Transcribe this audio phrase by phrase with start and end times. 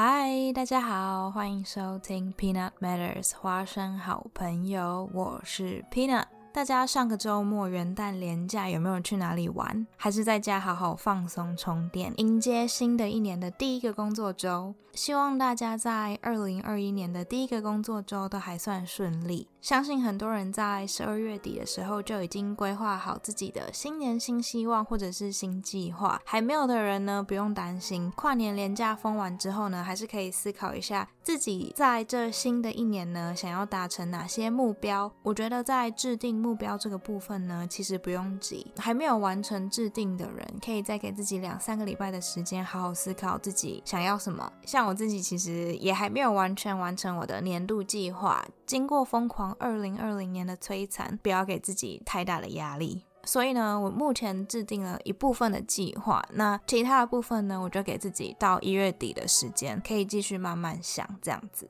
[0.00, 6.26] 嗨，大家好，欢迎收听 Peanut Matters 花生好朋友，我是 Peanut。
[6.52, 9.84] 大家上个周末元旦连假有没有去哪里玩？
[9.96, 14.72] 还是在家好好放松充电，迎接新的一年的第一个工作周？
[14.92, 19.48] 希望大家在二零二一年的第一个工作周都还算顺利。
[19.60, 26.20] 相信很多人在十二月底的时候就已经规划好自己的新年新希望或者是新计划。
[26.24, 35.12] 还没有的人呢，不用担心，跨年连假封完之后呢，还是可以思考一下自己在这新的一年呢，想要达成哪些目标。
[35.22, 38.72] 我觉得在制定目标这个部分呢，其实不用急。
[38.78, 44.50] 还没有完成制定的人，可以再给自己两三个礼拜的时间，好好思考自己想要什么。
[44.64, 49.50] 像我自己其实也还没有完全完成我的年度计划，经过疯狂。
[49.58, 53.02] 二零二零年的摧残，不要给自己太大的压力。
[53.24, 61.68] 所以呢，我目前制定了一部分的计划，那其他的部分呢，我就给自己到一月底的时间，可以继续慢慢想这样子。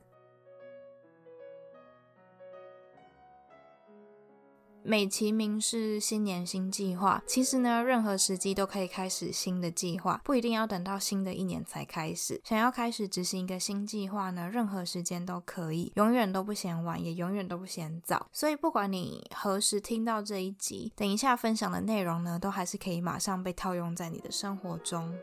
[4.83, 12.41] 美其名是新年新计划，其实呢，任何时机都可以开始新的计划，不一定要等到新的一年才开始。
[12.43, 18.27] 想要开始执行一个新计划呢，任何时间都可以，永远都不嫌晚，也永远都不嫌早。
[18.31, 25.13] 所以不管你何时听到这一集，等一下分享的内容呢，都还是可以马上被套用在你的生活中。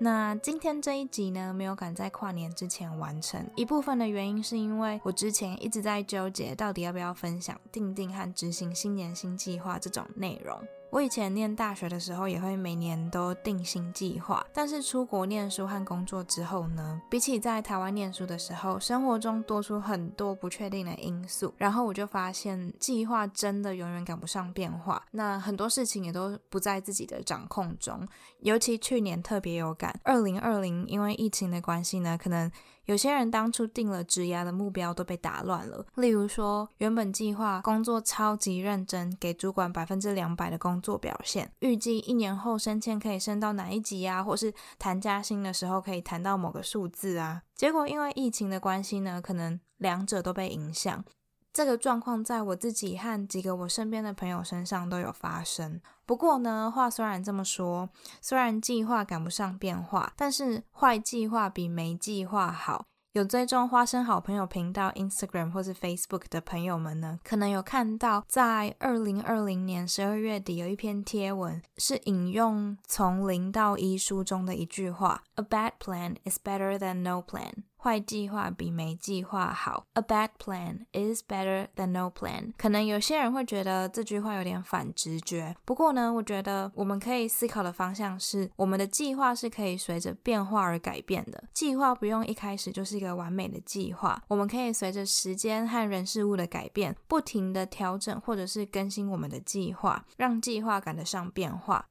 [0.00, 3.44] 那今天这一集呢，没有赶在跨年之前完成。
[3.56, 10.56] 一部分的原因是因为我之前一直在纠结，到底要不要分享定定和执行新年新计划这种内容。
[10.90, 14.42] 我以前念大学的时候，也会每年都定新计划。
[14.54, 21.52] 但是出国念书和工作之后呢，比起在台湾念书的时候，生活中多出很多不确定的因素。
[21.58, 25.04] 然后我就发现，计划真的永远赶不上变化。
[25.10, 28.08] 那很多事情也都不在自己的掌控中。
[28.40, 32.50] 尤其去年特别有感，二零二零因为疫情的关系呢，可能。
[32.84, 51.04] 有些人当初定了职涯的目标都被打乱了，例如说原本计划工作超级认真，给主管百分之两百的工作表现，预计一年后升迁可以升到哪一级啊，或是谈加薪的时候可以谈到某个数字啊，结果因为疫情的关系呢，可能两者都被影响。
[51.52, 55.80] 这个状况在我自己和几个我身边的朋友身上都有发生。
[56.06, 57.88] 不过呢，话虽然这么说，
[58.20, 62.86] 虽然计划赶不上变化，但是坏计划比没计划好。
[63.12, 79.84] 有追踪花生好朋友频道 Instagram 或是 Facebook 的朋友们呢，可能有看到在二零二零年十二月底有一篇贴文，是引用《从零到一》书中的一句话：“A bad plan is better than no plan。”坏计划比没计划好。
[79.94, 82.52] A bad plan is better than no plan。
[82.58, 91.44] 可能有些人会觉得这句话有点反直觉，不过呢，我觉得我们可以思考的方向是，我们的计划是可以随着变化而改变的。
[91.54, 101.86] 计划不用一开始就是一个完美的计划，我们可以随着时间和人事物的改变，不停的调整或者是更新我们的计划，让计划赶得上变化。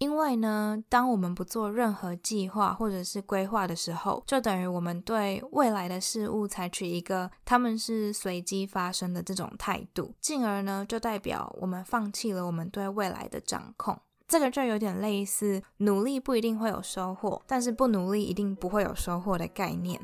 [0.00, 13.98] 因为呢，当我们不做任何计划或者是规划的时候，就等于我们对未来的事物采取一个他们是随机发生的这种态度，进而呢，就代表我们放弃了我们对未来的掌控。
[14.26, 20.00] 这个就有点类似努力不一定会有收获，但是不努力一定不会有收获的概念。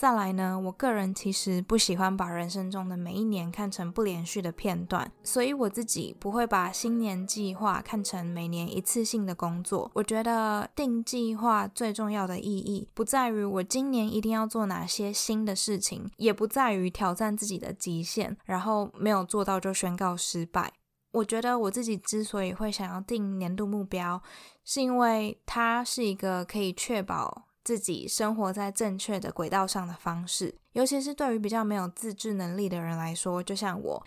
[0.00, 9.90] 再来呢，我个人其实不喜欢把人生中的每一年看成不连续的片段，所以我自己不会把新年计划看成每年一次性的工作。
[9.92, 20.72] 我觉得定计划最重要的意义，不在于我今年一定要做哪些新的事情，也不在于挑战自己的极限，然后没有做到就宣告失败。
[21.12, 24.22] 我觉得我自己之所以会想要定年度目标，
[24.64, 27.49] 是因为它是一个可以确保。
[27.70, 34.04] 自己生活在正确的轨道上的方式，尤其是对于比较没有自制能力的人来说，就像我，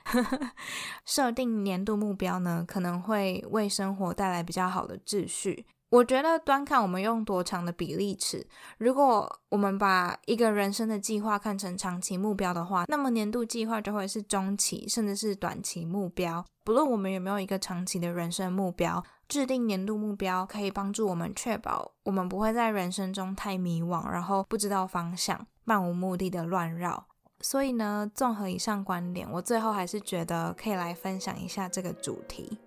[1.07, 5.65] 设定年度目标呢，可能会为生活带来比较好的秩序。
[5.91, 8.45] 我觉得端看我们用多长的比例尺。
[8.79, 16.43] 如果我们把一个人生的计划看成长期目标的话，那么年度计划就会是中期甚至是短期目标。
[16.65, 27.07] 不论我们有没有一个长期的人生目标，制定年度目标可以帮助我们确保我们不会在人生中太迷惘，然后不知道方向，漫无目的的乱绕。
[27.41, 32.57] 所以呢，综合以上观点，我最后还是觉得可以来分享一下这个主题。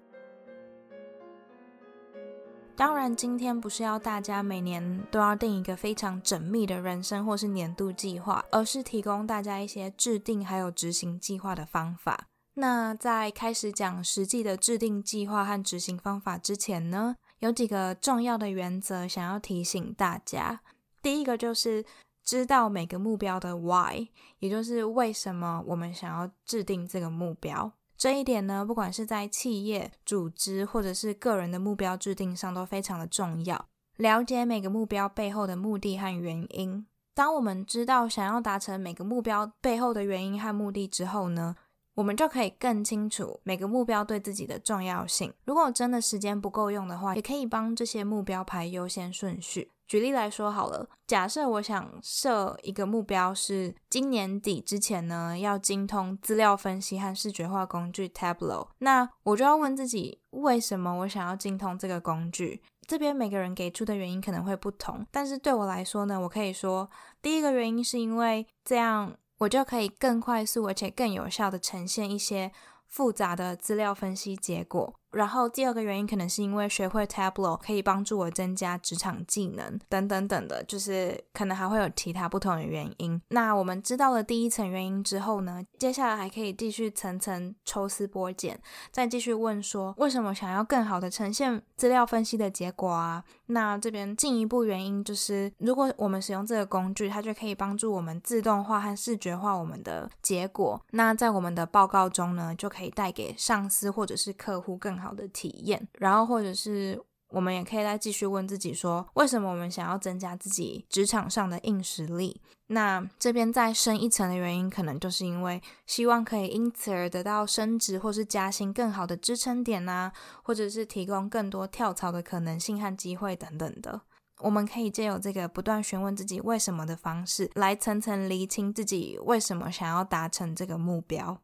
[2.75, 12.27] 当然，今天不是要大家每年都要定一个非常缜密的人生或是年度计划，而是提供大家一些制定还有执行计划的方法。
[12.59, 20.63] 那在开始讲实际的制定计划和执行方法之前呢，有几个重要的原则想要提醒大家。
[21.03, 21.85] 第一个就是
[22.25, 24.09] 知道每个目标的 why，
[24.39, 27.71] 也就是为什么我们想要制定这个目标。
[27.99, 33.67] 这一点呢，不管是在企业、组织或者是个人的目标制定上，都非常的重要。
[33.97, 36.87] 了解每个目标背后的目的和原因。
[37.15, 41.57] 当我们知道想要达成每个目标背后的原因和目的之后呢，
[41.97, 45.33] 我们就可以更清楚每个目标对自己的重要性。
[45.47, 49.73] 如果真的时间不够用的话，也可以帮这些目标排优先顺序。
[49.89, 62.63] 举例来说好了，假设我想设一个目标是今年底之前呢，要精通资料分析和视觉化工具 Tableau，那我就要问自己，为什么我想要精通这个工具？
[62.89, 66.91] 这边每个人给出的原因可能会不同，但是对我来说呢，我可以说，
[67.23, 72.53] 第一个原因是因为这样我就可以更快速而且更有效的呈现一些
[72.87, 74.95] 复杂的资料分析结果。
[75.17, 83.21] 然后第二个原因可能是因为学会 Tableau 可以帮助我增加职场技能等等等的，就是可能还会有其他不同的原因。
[83.29, 88.61] 那我们知道了第一层原因之后呢，接下来还可以继续层层抽丝剥茧，
[88.93, 93.25] 再继续问说为什么想要更好的呈现资料分析的结果啊？
[93.47, 100.81] 那这边进一步原因就是，如果我们使用这个工具，它就可以帮助我们自动化和视觉化我们的结果。
[100.91, 105.06] 那在我们的报告中呢，就可以带给上司或者是客户更好。
[105.07, 107.01] 好的体验，然后或者是
[107.31, 112.41] 我们也可以再继续问自己说，为什么我们想要增加自己职场上的硬实力？
[112.69, 120.11] 那这边再深一层的原因，可能就是因为希望可以因此而得到升职或是加薪更好的支撑点呐，
[120.43, 124.01] 或者是提供更多跳槽的可能性和机会等等的。
[124.41, 131.41] 我们可以借由这个不断询问自己为什么的方式，来层层厘清自己为什么想要达成这个目标。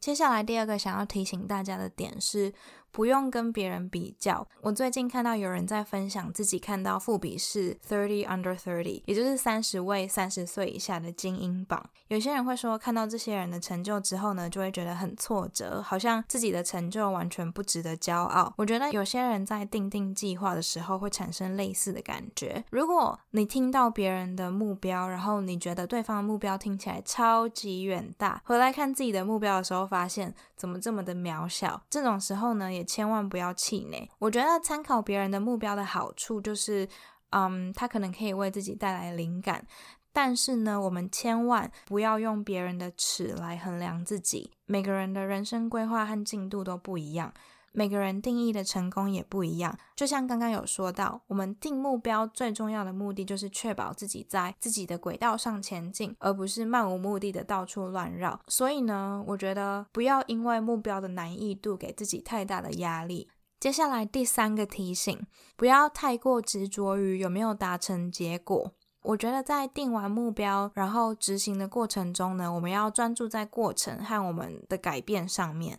[0.00, 2.52] 接下来第二个想要提醒大家的点是。
[2.94, 4.46] 不用跟别人比较。
[4.60, 11.88] 我最近看到有人在分享自己看到富比是 Thirty Under Thirty，也就是三十位三十岁以下的精英榜。
[12.08, 18.52] 有些人会说，看到这些人的成就之后呢，就会觉得很挫折，好像自己的成就完全不值得骄傲。
[18.58, 22.62] 我觉得有些人在定定计划的时候会产生类似的感觉。
[22.70, 34.10] 如果你听到别人的目标，然后你觉得对方的目标听起来超级远大，回来看自己的目标的时候，发现怎么这么的渺小，这种时候呢，也千万不要气馁。
[34.18, 36.88] 我觉得参考别人的目标的好处就是，
[37.30, 39.66] 嗯，他可能可以为自己带来灵感。
[40.14, 44.50] 但是呢，我们千万不要用别人的尺来衡量自己。
[44.66, 47.32] 每个人的人生规划和进度都不一样，
[47.72, 49.76] 每个人定义的成功也不一样。
[49.96, 58.38] 就像刚刚有说到，我们定目标最重要的目的就是确保自己在自己的轨道上前进，而不是漫无目的的到处乱绕。
[58.46, 63.28] 所以呢，我觉得不要因为目标的难易度给自己太大的压力。
[63.58, 65.24] 接下来第三个提醒，
[65.56, 68.72] 不要太过执着于有没有达成结果。
[69.02, 75.78] 我觉得在定完目标，然后执行的过程中呢，我们要专注在过程和我们的改变上面。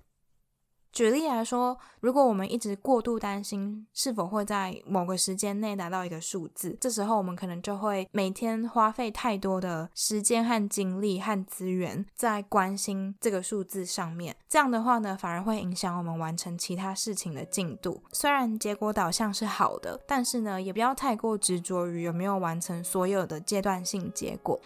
[0.94, 14.36] 举例来说，如果我们一直过度担心是否会在某个时间内达到一个数字，这时候我们可能就会每天花费太多的时间和精力和资源在关心这个数字上面。
[14.48, 18.00] 这样的话呢，反而会影响我们完成其他事情的进度。
[18.12, 24.62] 虽然结果导向是好的，但是呢，也不要太过执着于有没有完成所有的阶段性结果。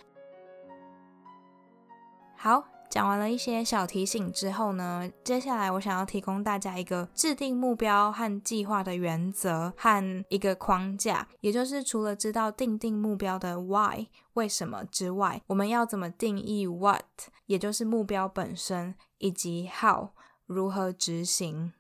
[2.36, 2.77] 好。
[2.90, 17.04] 讲完了一些小提醒之后呢，接下来我想要提供大家一个制定目标和计划的原则和一个框架，也就是除了知道定定目标的 why 为什么之外，我们要怎么定义 what，
[17.46, 20.10] 也就是目标本身，以及 how
[20.46, 21.74] 如何执行。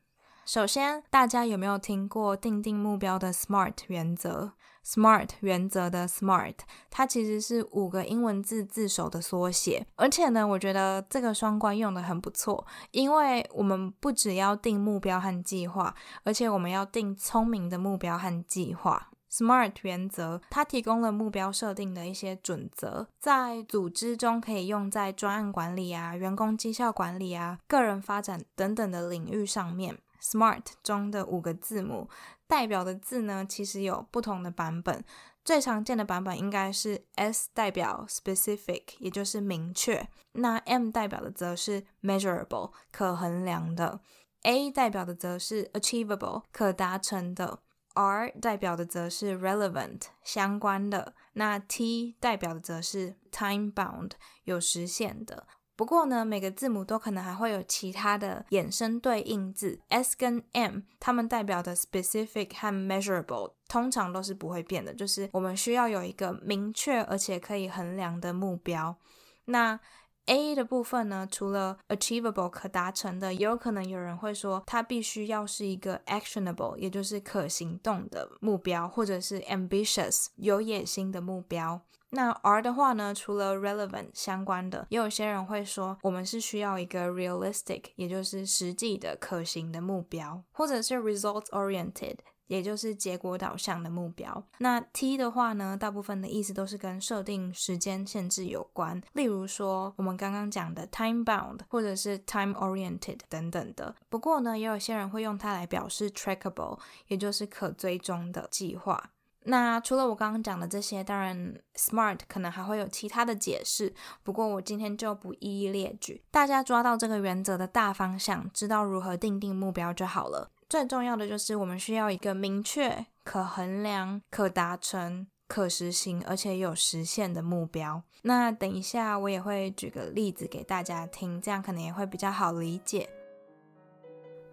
[0.47, 4.53] 首先，大家有没有听过定定目标的 SMART 原则
[4.85, 9.85] ？SMART 原则的 SMART，它其实是五个英文字字首的缩写。
[9.97, 19.09] 而且呢，我觉得这个双关用的很不错，因为我们不只要定目标和计划，而且我们要定聪明的目标和计划。
[19.29, 29.97] SMART 原则它提供了目标设定的一些准则，在组织中可以用在专案管理啊、员工绩效管理啊、个人发展等等的领域上面。
[30.21, 32.09] SMART 中的五个字母。
[32.47, 35.03] 代表的字呢，其实有不同的版本。
[35.43, 40.07] 最常见的版本应该是 S 代表 specific，也就是明确。
[40.33, 44.01] 那 M 代表的则是 measurable，可衡量的。
[44.43, 47.59] A 代表的则是 achievable，可达成的。
[47.95, 51.15] R 代表的则是 relevant，相关的。
[51.33, 54.11] 那 T 代表的则是 time bound，
[54.43, 55.47] 有时限的。
[55.77, 68.97] 不过呢，每个字母都可能还会有其他的衍生对应字，S 跟 M，它们代表的 specific 和 measurable 通常都是不会变的，就是我们需要有一个明确而且可以衡量的目标。
[69.45, 69.79] 那
[70.25, 81.79] A 的部分呢，除了 achievable 可达成的，也有可能有人会说它必须要是一个 actionable，也就是可行动的目标，或者是 ambitious 有野心的目标。
[82.11, 92.17] 那 R 的话呢，除了 relevant 相关的，也有些人会说我们是需要一个 realistic，也就是实际的可行的目标，或者是 results-oriented，。
[92.47, 94.41] 也就是结果导向的目标。
[94.59, 103.93] 那 T 的话呢，大部分的意思都是跟设定时间限制有关，例如说我们刚刚讲的 time bound 或者是 time oriented 等等的。
[104.07, 109.11] 不过呢，也有些人会用它来表示 trackable，也就是可追踪的计划。
[109.49, 116.21] 那除了我刚刚讲的这些，当然 SMART 可能还会有其他的解释，不过我今天就不一一列举。
[116.29, 120.51] 大家抓到这个原则的大方向，知道如何定定目标就好了。
[120.69, 128.03] 最重要的就是我们需要一个明确、可衡量、可达成、可实行，而且有实现的目标。
[128.23, 133.09] 那等一下我也会举个例子给大家听，这样可能也会比较好理解。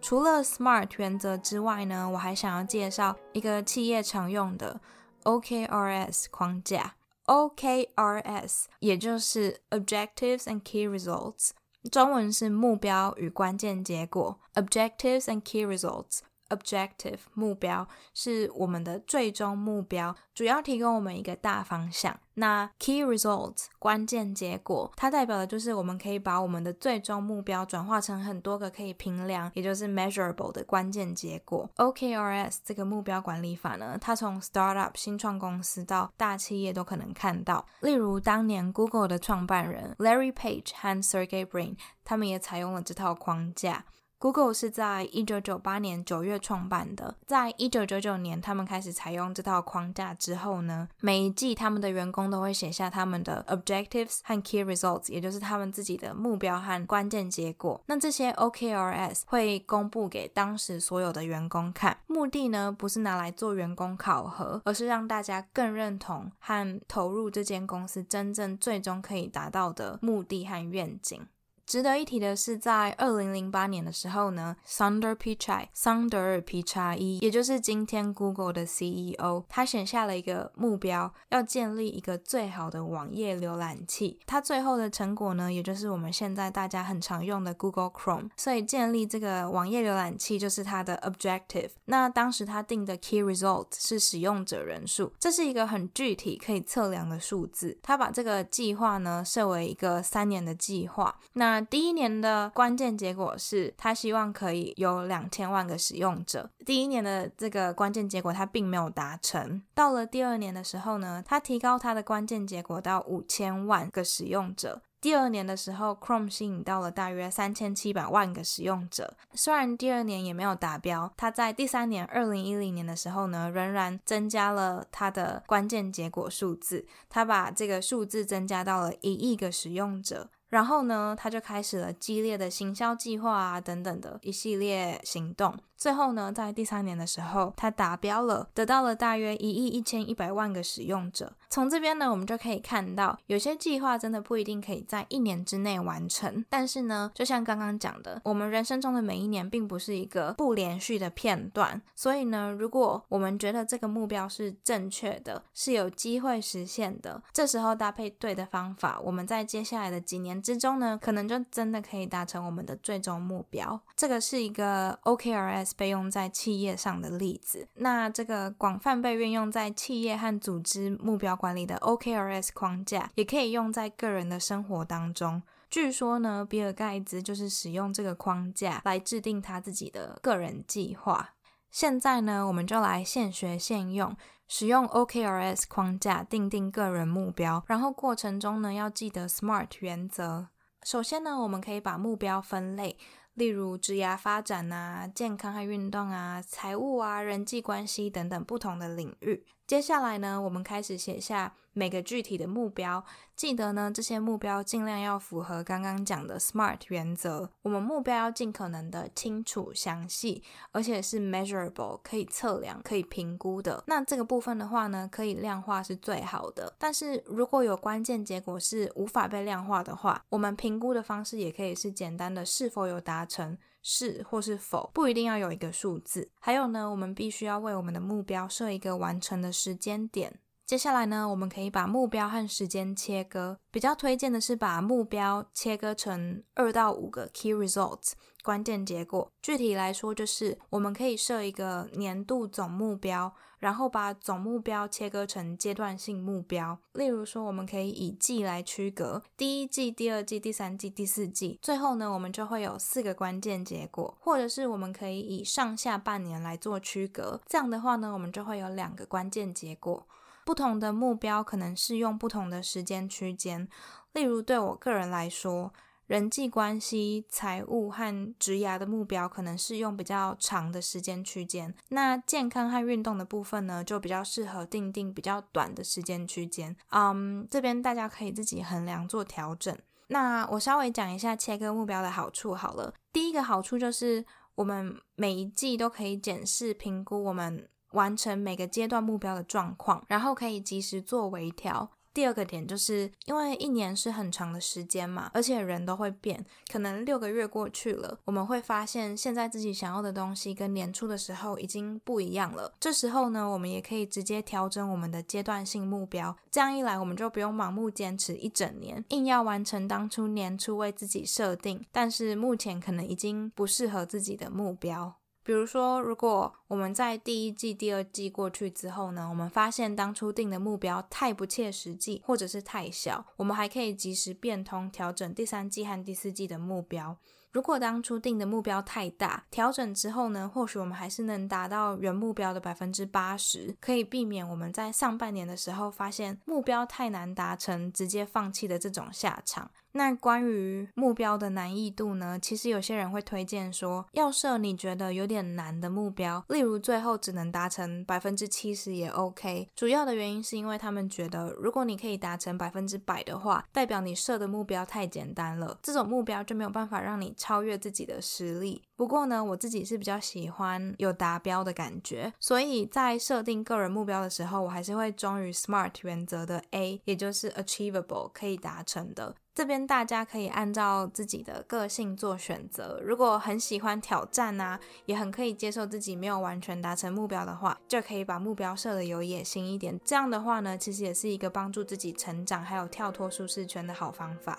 [0.06, 4.78] 除了 SMART 原则之外呢，我还想要介绍一个企业常用的
[5.22, 6.96] OKRS 框架。
[7.24, 11.52] OKRS 也就是 Objectives and Key Results。
[11.90, 16.18] 中文是目标与关键结果，objectives and key results。
[16.54, 22.18] Objective 目标是我们的最终目标，主要提供我们一个大方向。
[22.36, 31.70] 那 key results 关键结果，它代表的就是我们可以把我们的最终目标转化成很多个可以评量，也就是 measurable 的关键结果。
[31.76, 37.64] OKRS 这个目标管理法呢，它从 startup 新创公司到大企业都可能看到。
[37.80, 43.84] 例如当年 Google 的创办人 Larry Page 和 Sergey Brin，他们也采用了这套框架。
[44.24, 57.78] Google 是在一九九八年九月创办的，在一九九九年他们开始采用这套框架之后呢，每一季他们的员工都会写下他们的 objectives 和 key results，也就是他们自己的目标和关键结果。
[57.84, 71.26] 那这些 OKRS 会公布给当时所有的员工看，目的呢不是拿来做员工考核，而是让大家更认同和投入这间公司真正最终可以达到的目的和愿景。
[71.66, 84.20] 值得一提的是，在二零零八年的时候呢，Sundar Pichai 桑德尔皮查伊，也就是今天 Google 的 CEO，他写下了一个目标，要建立一个最好的网页浏览器。
[84.26, 88.30] 他最后的成果呢，也就是我们现在大家很常用的 Google Chrome。
[88.36, 91.70] 所以建立这个网页浏览器就是他的 objective。
[91.86, 97.78] 那当时他定的 key result 是使用者人数，这是一个很具体可以测量的数字。
[97.82, 101.18] 他把这个计划呢设为一个三年的计划。
[101.32, 106.50] 那第一年的关键结果是他希望可以有两千万个使用者。
[106.64, 109.62] 第一年的这个关键结果他并没有达成。
[109.74, 114.82] 到了第二年的时候呢，他提高他的关键结果到五千万个使用者。
[115.00, 119.14] 第二年的时候，Chrome 吸引到了大约三千七百万个使用者。
[119.34, 126.86] 虽然第二年也没有达标，他在第三年二零一零年的时候呢，仍然增加了他的关键结果数字。
[127.10, 130.30] 他把这个数字增加到了一亿个使用者。
[130.54, 135.52] 然后呢，他就开始了激烈的行销计划啊，等等的一系列行动。
[135.84, 141.30] 最后呢，在第三年的时候，它达标了，得到了大约一亿一千一百万个使用者。
[141.50, 146.42] 从这边呢，我们就可以看到，有些计划真的不一定可以在一年之内完成。
[146.48, 151.82] 但是呢，就像刚刚讲的，我们人生中的每一年并不是一个不连续的片段。
[151.94, 163.78] 所以呢，如果我们觉得这个目标是正确的，是有机会实现的，这时候搭配对的方法，我们在接下来的几年之中呢，可能就真的可以达成我们的最终目标。
[163.94, 165.73] 这个是一个 OKRS。
[165.76, 175.42] 被用在企业上的例子，那这个广泛被运用在企业和组织目标管理的 OKRS 框架，也可以用在个人的生活当中。
[175.70, 181.30] 据说呢，比尔盖茨就是使用这个框架来制定他自己的个人计划。
[181.70, 184.16] 现在呢，我们就来现学现用，
[184.46, 190.48] 使用 OKRS 框架定定个人目标，然后过程中呢，要记得 SMART 原则。
[190.84, 192.96] 首先呢，我们可以把目标分类。
[193.34, 199.44] 例如职涯发展啊、健康和运动啊、财务啊、人际关系等等不同的领域。
[199.66, 203.04] 接下来呢，我们开始写下每个具体的目标。
[203.36, 207.50] 记得呢，这些目标尽量要符合刚刚讲的 SMART 原则。
[207.62, 213.82] 我们目标要尽可能的清楚、详细，而且是 measurable，可以测量、可以评估的。
[213.88, 216.74] 那这个部分的话呢，可以量化是最好的。
[216.78, 226.30] 但是如果有关键结果是无法被量化的话，我们评估的方式也可以是简单的是否有达成，是或是否，不一定要有一个数字。
[226.38, 230.38] 还有呢，我们必须要为我们的目标设一个完成的时间点。
[230.66, 233.58] 接下来呢，我们可以把目标和时间切割。
[233.70, 239.30] 比较推荐的是把目标切割成二到五个 key results 关键结果。
[239.42, 246.78] 具体来说，就是我们可以设一个年度总目标，然后把总目标切割成阶段性目标。
[246.94, 251.58] 例如说，我们可以以季来区隔，第一季、第二季、第三季、第四季。
[251.60, 254.16] 最后呢，我们就会有四个关键结果。
[254.18, 257.38] 或者是我们可以以上下半年来做区隔。
[257.46, 260.06] 这样的话呢，我们就会有两个关键结果。
[260.44, 263.68] 不同的目标可能适用不同的时间区间，
[264.12, 265.72] 例如对我个人来说，
[266.06, 271.74] 人际关系、财务和职涯的目标可能适用比较长的时间区间。
[271.88, 276.76] 那健康和运动的部分呢，就比较适合定定比较短的时间区间。
[276.90, 279.74] 嗯，这边大家可以自己衡量做调整。
[280.08, 282.92] 那我稍微讲一下切割目标的好处好了。
[283.10, 284.22] 第一个好处就是
[284.56, 287.66] 我们每一季都可以检视评估我们。
[287.94, 291.90] 完成每个阶段目标的状况，然后可以及时做微调。
[292.12, 302.72] 第二个点就是因为一年是很长的时间嘛，而且人都会变，可能六个月过去了，我们会发现现在自己想要的东西跟年初的时候已经不一样了。
[302.78, 315.16] 这时候呢，我们也可以直接调整我们的阶段性目标，这样一来我们就不用盲目坚持一整年，硬要完成当初年初为自己设定，但是目前可能已经不适合自己的目标。
[315.44, 327.18] 比如说，如果我们在第一季、第二季过去之后呢，我们发现当初定的目标太不切实际，或者是太小，我们还可以及时变通，调整第三季和第四季的目标。
[327.52, 339.70] 如果当初定的目标太大，调整之后呢，或许我们还是能达到原目标的百分之八十，可以避免我们在上半年的时候发现目标太难达成，直接放弃的这种下场。
[339.96, 342.36] 那关于目标的难易度呢？
[342.42, 349.68] 其实有些人会推荐说，要设你觉得有点难的目标，例如最后只能达成百分之七十也 OK。
[349.76, 358.82] 主要的原因是因为他们觉得，如果你可以达成百分之百的话，代表你设的目标太简单了，这种目标就没有办法让你超越自己的实力。
[358.96, 369.36] 不过呢，我自己是比较喜欢有达标的感觉，所以在设定个人目标的时候，我还是会忠于 SMART 原则的 A，也就是 Achievable 可以达成的。
[369.54, 373.00] 这边大家可以按照自己的个性做选择。
[373.00, 379.98] 如果很喜欢挑战啊，也很可以接受自己没有完全达成目标的话，就可以把目标设的有野心一点。
[380.04, 384.58] 这样的话呢，其实也是一个帮助自己成长还有跳脱舒适圈的好方法。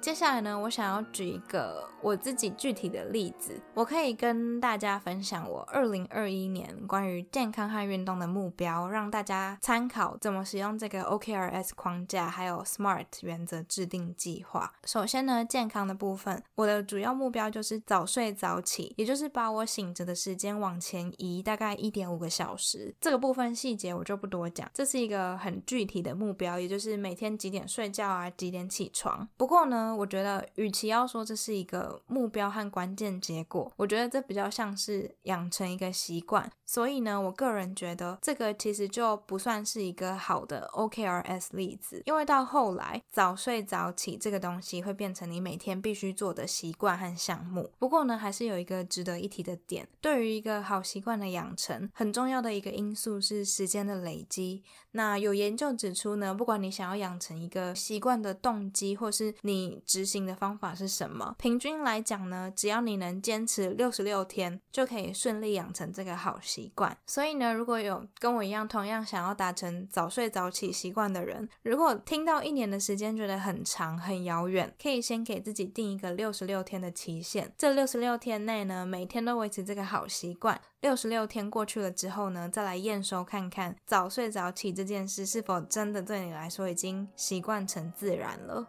[0.00, 14.72] 接下来呢，我想要举一个我自己具体的例子，我可以跟大家分享我二零二一年关于健康和运动的目标，让大家参考怎么使用这个 OKRS 框架，还有 SMART 原则制定计划。
[14.86, 22.94] 首先呢，健康的部分，我的主要目标就是早睡早起，也就是把我醒着的时间往前移大概一点五个小时。
[22.98, 29.28] 这个部分细节我就不多讲，这是一个很具体的目标，也就是每天几点睡觉啊，几点起床。
[29.36, 36.50] 不过呢我觉得，与其要说这是一个目标和关键结果，我觉得这比较像是养成一个习惯。
[36.66, 47.72] 所以呢，我个人觉得这个其实就不算是一个好的 OKRS 例子，因为到后来早睡早起这个东西会变成你每天必须做的习惯和项目。
[47.78, 54.62] 不过呢，还是有一个值得一提的点，对于一个好习惯的养成，很重要的一个因素是时间的累积。
[54.92, 66.70] 那有研究指出呢，不管你想要养成一个习惯的动机，或是你执行的方法是什么，平均来讲呢，只要你能坚持六十六天，就可以顺利养成这个好习。
[66.74, 77.52] 惯，所以呢，如果有跟我一样同样想要达成早睡早起习惯的人，如果听到一年的时间觉得很长很遥远，可以先给自己定一个六十六天的期限。
[77.58, 80.60] 这六十六天内呢，每天都维持这个好习惯。
[80.80, 88.66] 六十六天过去了之后呢，再来验收看看早睡早起这件事是否真的对你来说已经习惯成自然了。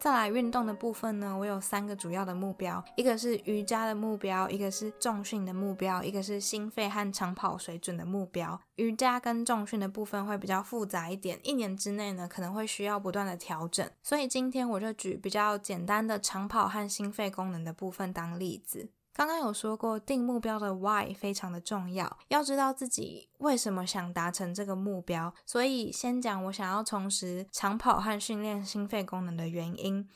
[0.00, 8.58] 再来运动的部分呢，我有三个主要的目标，一个是瑜伽的目标，一个是重训的目标，一个是心肺和长跑水准的目标。
[8.76, 18.88] 瑜伽跟重训的部分会比较复杂一点，一年之内呢可能会需要不断的调整，所以今天我就举比较简单的长跑和心肺功能的部分当例子。
[19.20, 25.34] 刚刚有说过，定目标的 why 非常的重要，要知道自己为什么想达成这个目标。
[25.44, 30.08] 所以先讲我想要重拾长跑和训练心肺功能的原因。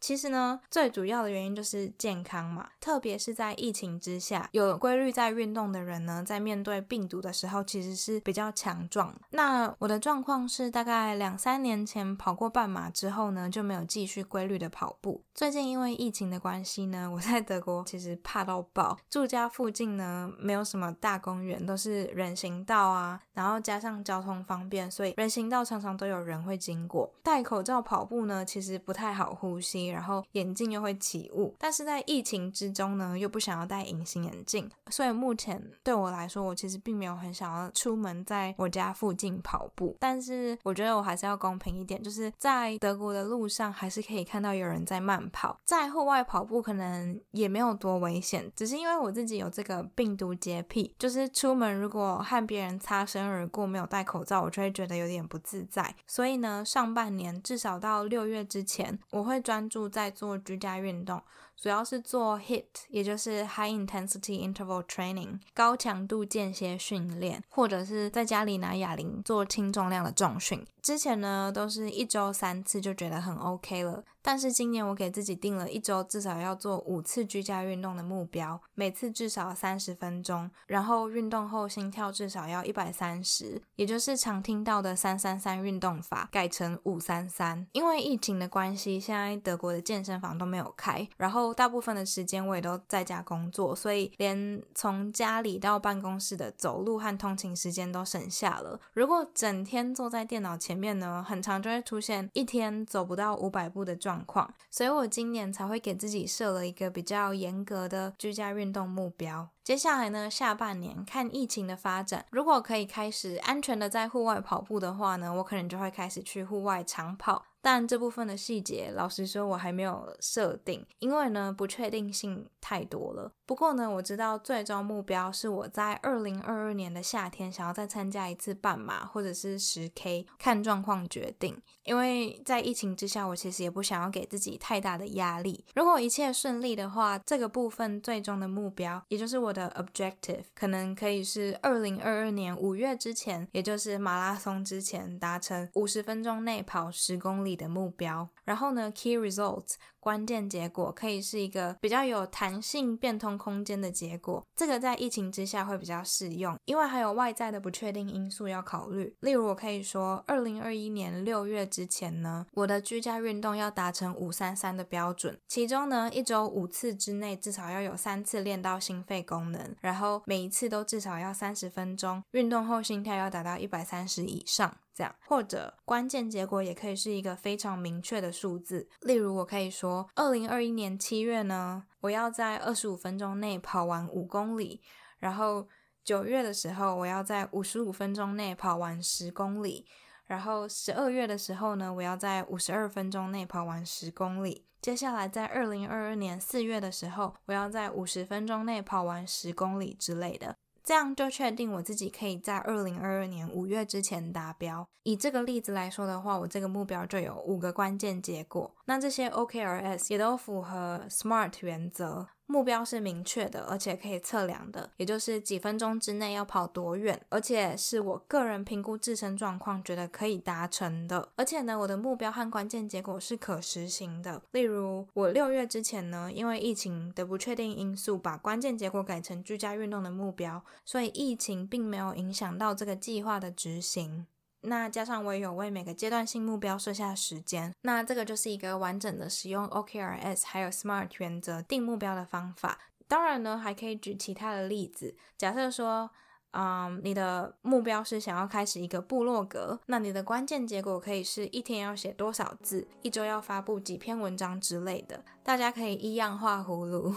[0.00, 9.14] 其实呢，最主要的原因就是健康嘛，特别是在疫情之下，有规律在运动的人呢，在面对病毒的时候，其实是比较强壮。
[9.30, 15.22] 那我的状况是，大概两三年前跑过半马之后呢，就没有继续规律的跑步。
[15.34, 27.12] 最近因为疫情的关系呢，我在德国其实怕到爆，住家附近呢没有什么大公园，都是人行道啊，然后加上交通方便，所以人行道常常都有人会经过。
[27.22, 29.89] 戴口罩跑步呢，其实不太好呼吸。
[29.90, 39.96] 然后眼镜又会起雾，但是在疫情之中呢，又不想要戴隐形眼镜，所以目前对我来说，我其实并没有很想要出门在我家附近跑步。
[39.98, 55.94] 但是我觉得我还是要公平一点，就是在德国的路上还是可以看到有人在慢跑，在户外跑步可能也没有多危险，只是因为我自己有这个病毒洁癖，就是出门如果和别人擦身而过没有戴口罩，我就会觉得有点不自在。
[56.06, 59.79] 所以呢，上半年至少到六月之前，我会专注。
[59.88, 61.22] 在做居家运动，
[61.60, 70.66] 主要是做 HIT，也就是 High Intensity Interval Training，高强度间歇训练，或者是在家里拿哑铃做轻重量的重训。
[70.80, 87.66] 之前呢都是一周三次就觉得很 OK 了，但是今年我给自己定了一周至少要做五次居家运动的目标，每次至少三十分钟，然后运动后心跳至少要一百三十，也就是常听到的三三三运动法改成五三三。
[87.72, 98.80] 因为疫情的关系，现在德国的健身房都没有开，然后大部分的时间我也都在家工作，所以连从家里到办公室的走路和通勤时间都省下了。
[98.92, 109.48] 如果整天坐在电脑前，面呢，很长就会出现一天走不到五百步的状况，所以我今年才会给自己设了一个比较严格的居家运动目标。
[109.62, 117.44] 接下来呢，下半年看疫情的发展，如果可以开始安全的在户外跑步的话呢，我可能就会开始去户外长跑。
[117.62, 123.32] 但这部分的细节，老实说，我还没有设定，因为呢，不确定性太多了。
[123.50, 131.60] 不过呢，我知道最终目标是我在二零二二年的夏天想要再参加一次半马或者是十 K，看状况决定。
[131.82, 135.64] 因为在疫情之下，我其实也不想要给自己太大的压力。
[135.74, 147.56] 如果一切顺利的话，这个部分最终的目标，也就是我的 objective，可能可以是二零二二年五月之前，也就是马拉松之前达成五十分钟内跑十公里。
[147.56, 149.74] 的目标，然后呢，key results。
[150.00, 159.14] 关键结果可以是一个比较有弹性、变通空间的结果，这个在疫情之下会比较适用，因为还有外在的不确定因素要考虑。
[159.20, 175.14] 例如，我可以说，二零二一年六月之前呢，我的居家运动要达成五三三的标准，其中呢，一周五次之内至少要有三次练到心肺功能，然后每一次都至少要三十分钟，运动后心跳要达到一百三十以上，这样。
[175.26, 180.06] 或者关键结果也可以是一个非常明确的数字，例如我可以说。
[180.14, 184.82] 二零二一年七月呢，我要在二十五分钟内跑完五公里，
[185.18, 185.66] 然后
[186.04, 189.86] 九月的时候，我要在五十五分钟内跑完十公里，
[190.26, 194.66] 然后十二月的时候呢，我要在五十二分钟内跑完十公里。
[194.82, 200.56] 接下来在二零二二年四月的时候，我要在五十分钟内跑完十公里之类的。
[200.82, 204.88] 这样就确定我自己可以在二零二二年五月之前达标。
[205.02, 208.74] 以这个例子来说的话，我这个目标就有五个关键结果。
[208.86, 212.28] 那这些 OKRS 也都符合 SMART 原则。
[212.50, 221.28] 目标是明确的，而且可以测量的，也就是几分钟之内要跑多远，而且是我个人评估自身状况，觉得可以达成的。
[221.36, 224.42] 而且呢，我的目标和关键结果是可实行的。
[224.50, 234.26] 例如，我六月之前呢，因为疫情的不确定因素，把关键结果改成居家运动的目标，所以疫情并没有影响到这个计划的执行。
[234.62, 242.78] 那加上我也有为每个阶段性目标设下时间，那这个就是一个完整的使用 OKRS 还有 SMART 原则定目标的方法。
[243.08, 245.16] 当然呢，还可以举其他的例子。
[245.36, 246.10] 假设说，
[246.52, 255.24] 嗯，你的目标是想要开始一个部落格，那你的关键结果可以是一天要写多少字，一周要发布几篇文章之类的。
[255.42, 257.14] 大家可以一样画葫芦。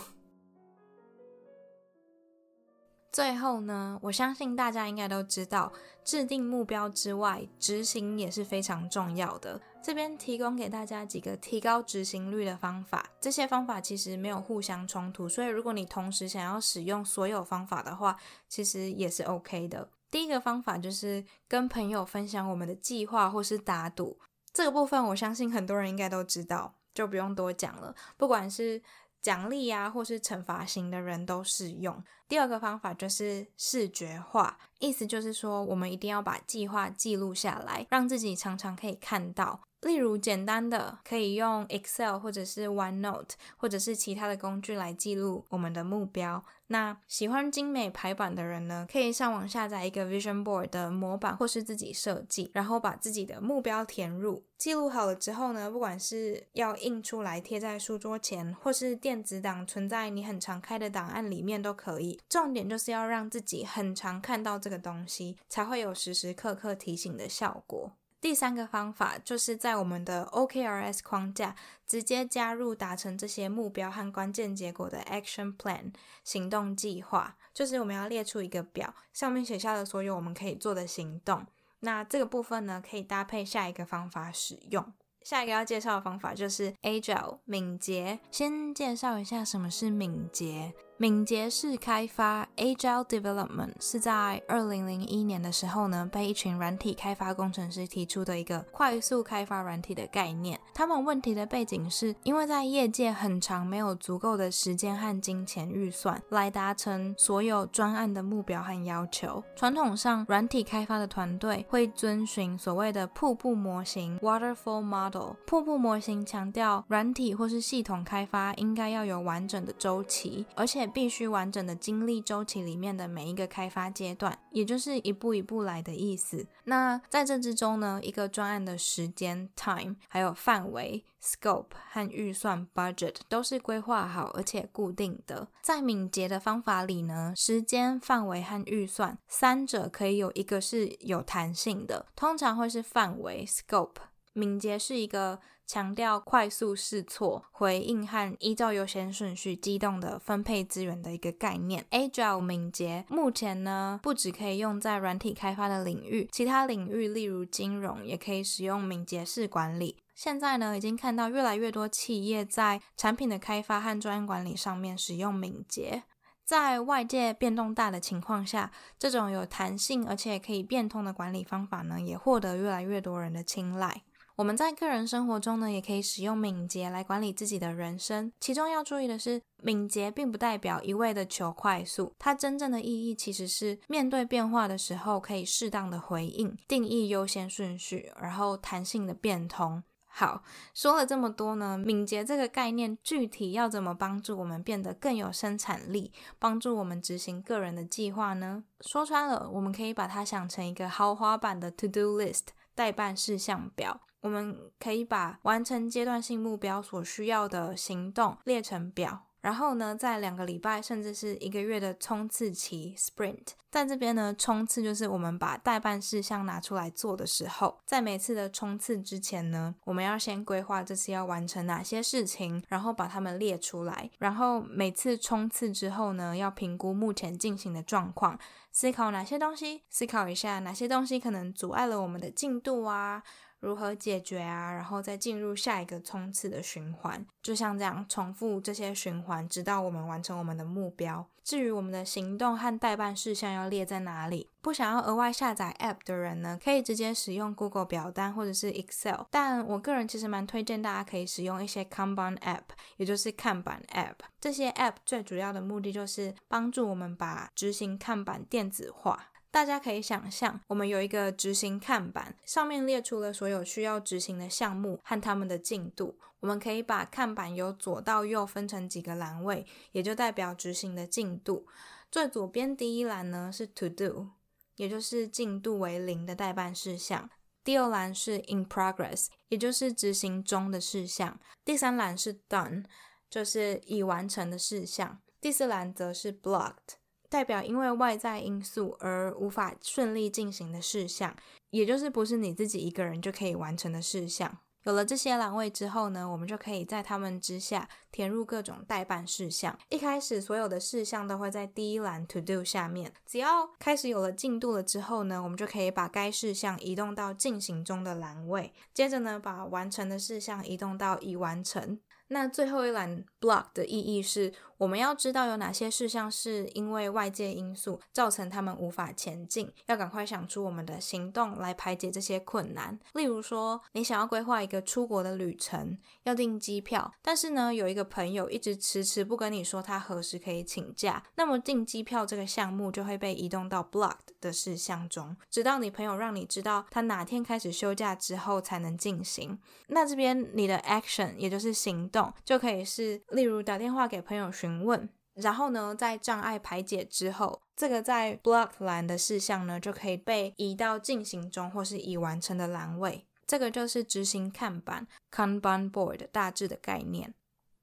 [3.14, 5.72] 最后呢，我相信大家应该都知道，
[6.04, 9.62] 制定目标之外，执行也是非常重要的。
[9.84, 18.18] 这边提供给大家几个提高执行率的方法，这些方法其实没有互相冲突，所以如果你同时想要使用所有方法的话，
[18.50, 19.88] 其实也是 OK 的。
[20.10, 24.18] 第一个方法就是跟朋友分享我们的计划或是打赌，
[24.52, 27.94] 这个部分我相信很多人应该都知道，就不用多讲了。
[28.18, 28.82] 不管是
[29.22, 32.04] 奖励啊或是惩罚型的人都适用。
[32.34, 39.62] 第二个方法就是视觉化，意思就是说我们一定要把计划记录下来，让自己常常可以看到。
[39.82, 46.44] 例如，简单的可以用 Excel 或者是 OneNote 或者是其他的工具来记录我们的目标。
[46.68, 54.46] 那喜欢精美排版的人呢，可以上网下载一个 Vision Board 的模板，或是自己设计，然后把自己的目标填入。
[54.58, 62.22] 记录好了之后呢，不管是要印出来贴在书桌前，或是电子档存在你很常开的档案里面都可以。
[62.30, 67.92] 重点就是要让自己很常看到这个东西，才会有时时刻刻提醒的效果。
[68.20, 71.56] 第三个方法就是在我们的 OKRS 框架
[71.86, 75.92] 直接加入达成这些目标和关键结果的 Action Plan
[76.24, 81.46] 行动计划，就是我们要列出一个表，上面写下了所有我们可以做的行动。
[81.82, 84.94] 那这个部分呢，可以搭配下一个方法使用。
[85.22, 88.20] 下一个要介绍的方法就是 Agile 敏捷。
[88.32, 90.74] 先介绍一下什么是敏捷。
[90.98, 100.60] 敏捷式开发 （Agile Development） 是在二零零一年的时候呢，被一群软体开发工程师提出的一个快速开发软体的概念。
[100.74, 109.44] 他们问题的背景是，因为在业界很长没有足够的时间和金钱预算来达成所有专案的目标和要求。
[109.56, 115.34] 传统上，软体开发的团队会遵循所谓的瀑布模型 （Waterfall Model）。
[115.48, 126.46] 瀑布模型强调软体或是系统开发应该要有完整的周期，而且必须完整的经历周期里面的每一个开发阶段，也就是一步一步来的意思。
[126.66, 135.48] 那在这之中呢，一个专案的时间 （time） 还有范围 （scope） 和预算 （budget） 都是规划好而且固定的。
[135.62, 143.96] 在敏捷的方法里呢，时间、范围和预算三者可以有一个是有弹性的，通常会是范围 （scope）。
[144.34, 145.40] 敏捷是一个。
[145.66, 151.86] 强调快速试错、回应和依照优先顺序机动的分配资源的一个概念。
[151.92, 159.98] Agile 敏捷目前呢，不只可以用在软体开发的领域，其他领域例如金融也可以使用敏捷式管理。
[160.14, 166.04] 现在呢，已经看到越来越多企业在产品的开发和专业管理上面使用敏捷。
[166.46, 174.04] 在外界变动大的情况下，这种有弹性而且可以变通的管理方法呢，也获得越来越多人的青睐。
[174.36, 178.32] 我们在个人生活中呢，也可以使用敏捷来管理自己的人生。
[178.40, 189.84] 其中要注意的是，敏捷并不代表一味的求快速，它真正的意义其实是面对变化的时候可以适当的回应，定义优先顺序，然后弹性的变通。
[190.08, 190.44] 好，
[190.74, 198.64] 说了这么多呢，敏捷这个概念具体要怎么帮助我们变得更有生产力，帮助我们执行个人的计划呢？
[198.82, 204.02] 说穿了，我们可以把它想成一个豪华版的 To Do List 待办事项表。
[204.24, 228.40] 我们可以把完成阶段性目标所需要的行动列成表，然后呢，在两个礼拜甚至是一个月的冲刺期 （sprint），在这边呢，冲刺就是我们把代办事项拿出来做的时候，在每次的冲刺之前呢，我们要先规划这次要完成哪些事情，然后把它们列出来，然后每次冲刺之后呢，要评估目前进行的状况，
[228.72, 233.22] 思考哪些东西，思考一下哪些东西可能阻碍了我们的进度啊。
[233.64, 234.74] 如何解决啊？
[234.74, 241.26] 然后再进入下一个冲刺的循环，就像这样重复这些循环，直到我们完成我们的目标。
[241.46, 249.24] 至于我们的行动和代办事项要列在哪里，不想要额外下载 App 的人呢，可以直接使用 Google 表单或者是 Excel。
[249.30, 252.64] 但我个人其实蛮推荐大家可以使用一些 Kanban App，
[252.98, 254.16] 也就是看板 App。
[254.40, 259.30] 这些 App 最主要的目的就是帮助我们把执行看板电子化。
[259.54, 266.18] 大家可以想象，我们有一个执行看板，上面列出了所有需要执行的项目和他们的进度。
[266.40, 271.68] 我们可以把看板由左到右分成几个栏位，也就代表执行的进度。
[272.12, 274.30] 最左边第一栏呢是 To Do，
[274.78, 277.30] 也就是进度为零的待办事项。
[277.64, 281.40] 第二栏是 In Progress，也就是执行中的事项。
[281.64, 282.86] 第三栏是 Done，
[283.30, 285.22] 就是已完成的事项。
[285.40, 287.03] 第四栏则是 Blocked。
[287.34, 291.36] 代表因为外在因素而无法顺利进行的事项，
[291.72, 294.60] 也就是不是你自己一个人就可以完成的事项。
[294.84, 299.76] 有了这些栏位之后呢，我们就可以在它们之下填入各种待办事项。
[299.90, 308.72] 一开始所有的事项都会在第一栏 To Do 下面，只要开始有了进度了之后呢，我们就可以把该事项移动到进行中的栏位。
[308.94, 312.00] 接着呢，把完成的事项移动到已完成。
[312.28, 323.00] 那最后一栏 block 的意义是我们要知道有哪些事项是因为外界因素造成他们无法前进，要赶快想出我们的行动来排解这些困难。
[323.14, 339.58] 例如说，你想要规划一个出国的旅程，要订机票，但是呢，有一个朋友一直迟迟不跟你说他何时可以请假，那么订机票这个项目就会被移动到 blocked 的事项中，直到你朋友让你知道他哪天开始休假之后才能进行。
[339.88, 353.26] 那这边你的 action 也就是行动，就可以是例如打电话给朋友询问，然后呢，在障碍排解之后，这个在 block 栏的事项呢，就可以被移到进行中或是已完成的栏位。
[353.46, 357.34] 这个就是执行看板 Kanban board 大致的概念。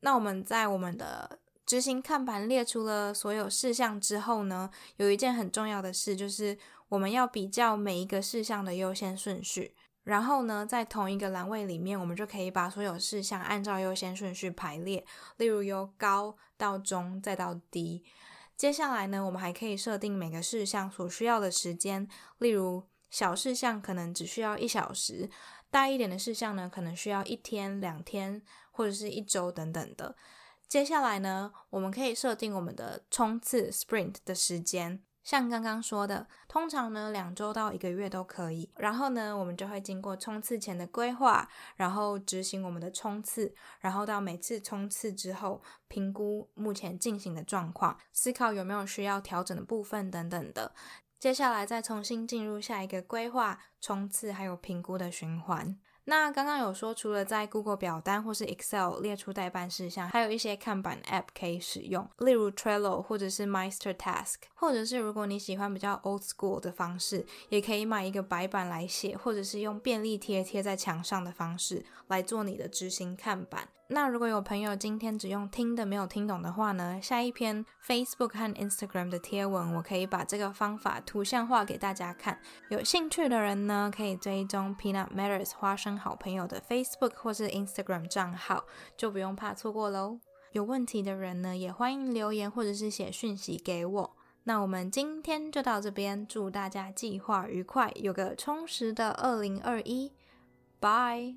[0.00, 6.56] 那我们在我们的执行看板列出了所有事项之后呢，有一件很重要的事，就是
[6.88, 9.74] 我们要比较每一个事项的优先顺序。
[10.02, 15.04] 然后呢，在同一个栏位里面，我们就可以把所有事项按照优先顺序排列，
[15.36, 18.02] 例如由高到中再到低。
[18.56, 22.08] 接下来呢，我们还可以设定每个事项所需要的时间，
[22.38, 25.28] 例如小事项可能只需要一小时，
[25.70, 30.16] 大一点的事项呢，可能需要一天、两天或者是一周等等的。
[30.66, 35.02] 接下来呢，我们可以设定我们的冲刺 （sprint） 的时间。
[35.30, 38.68] 像刚刚说的，通常呢两周到一个月都可以。
[38.74, 50.74] 然后呢，我们就会经过冲刺前的规划，然后执行我们的冲刺，然后到每次冲刺之后评估目前进行的状况，思考有没有需要调整的部分等等的。
[51.20, 55.78] 接下来再重新进入下一个规划、冲刺还有评估的循环。
[56.10, 73.68] 那刚刚有说，除了在 Google 表单或是 Excel 列出代办事项，还有一些看板 App 可以使用，例如 Trello 或者是 Meister Task，或者是如果你喜欢比较 Old School 的方式，也可以买一个白板来写，或者是用便利贴贴在墙上的方式来做你的执行看板。
[73.92, 77.00] 那如果有朋友今天只用听的没有听懂的话呢？
[77.02, 82.40] 下一篇 Facebook 和 Instagram 的贴文，我可以把这个方法图像化给大家看。
[82.68, 88.64] 有兴趣的人呢，可以追踪 Peanut Matters 花生好朋友的 Facebook 或是 Instagram 账号，
[88.96, 90.20] 就不用怕错过喽。
[90.52, 94.16] 有问题的人呢，也欢迎留言或者是写讯息给我。
[94.44, 100.12] 那我们今天就到这边，祝大家计划愉快，有个充实的二零二一，
[100.78, 101.34] 拜。